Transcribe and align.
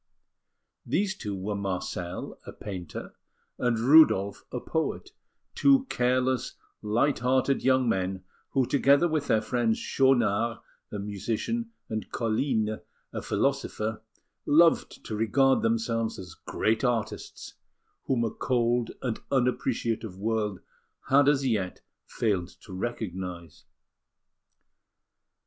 These 0.83 1.15
two 1.15 1.35
were 1.35 1.53
Marcel, 1.53 2.39
a 2.47 2.51
painter, 2.53 3.13
and 3.59 3.77
Rudolf, 3.77 4.43
a 4.51 4.59
poet; 4.59 5.11
two 5.53 5.85
careless, 5.91 6.55
light 6.81 7.19
hearted 7.19 7.61
young 7.61 7.87
men, 7.87 8.23
who, 8.49 8.65
together 8.65 9.07
with 9.07 9.27
their 9.27 9.43
friends, 9.43 9.77
Schaunard, 9.77 10.57
a 10.91 10.97
musician, 10.97 11.69
and 11.87 12.09
Colline, 12.11 12.79
a 13.13 13.21
philosopher, 13.21 14.01
loved 14.47 15.05
to 15.05 15.15
regard 15.15 15.61
themselves 15.61 16.17
as 16.17 16.33
great 16.33 16.83
artists, 16.83 17.53
whom 18.05 18.23
a 18.23 18.31
cold 18.31 18.89
and 19.03 19.19
unappreciative 19.31 20.17
world 20.17 20.61
had 21.09 21.29
as 21.29 21.45
yet 21.45 21.81
failed 22.07 22.47
to 22.61 22.73
recognise. 22.73 23.65